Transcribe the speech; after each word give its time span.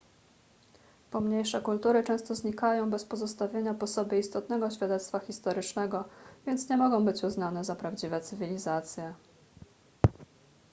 pomniejsze 1.11 1.61
kultury 1.61 2.03
często 2.03 2.35
znikają 2.35 2.89
bez 2.89 3.05
pozostawienia 3.05 3.73
po 3.73 3.87
sobie 3.87 4.19
istotnego 4.19 4.69
świadectwa 4.69 5.19
historycznego 5.19 6.05
więc 6.47 6.69
nie 6.69 6.77
mogą 6.77 7.05
być 7.05 7.23
uznane 7.23 7.63
za 7.63 7.75
prawdziwe 7.75 8.21
cywilizacje 8.21 9.13